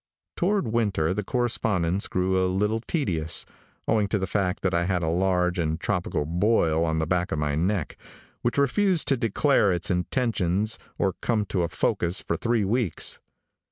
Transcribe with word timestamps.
Toward 0.35 0.69
winter 0.69 1.13
the 1.13 1.23
correspondence 1.23 2.07
grew 2.07 2.35
a 2.43 2.49
little 2.49 2.79
tedious, 2.79 3.45
owing 3.87 4.07
to 4.07 4.17
the 4.17 4.25
fact 4.25 4.63
that 4.63 4.73
I 4.73 4.85
had 4.85 5.03
a 5.03 5.07
large, 5.07 5.59
and 5.59 5.79
tropical 5.79 6.25
boil 6.25 6.83
on 6.83 6.97
the 6.97 7.05
back 7.05 7.31
of 7.31 7.37
my 7.37 7.53
neck, 7.53 7.97
which 8.41 8.57
refused 8.57 9.07
to 9.09 9.15
declare 9.17 9.71
its 9.71 9.91
intentions 9.91 10.79
or 10.97 11.13
come 11.21 11.45
to 11.49 11.61
a 11.61 11.69
focus 11.69 12.19
for 12.19 12.35
three 12.35 12.65
weeks. 12.65 13.19